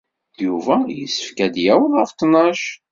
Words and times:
Yuba 0.45 0.75
yessefk 0.97 1.37
ad 1.45 1.51
d-yaweḍ 1.53 1.91
ɣef 1.95 2.11
ttnac. 2.11 2.61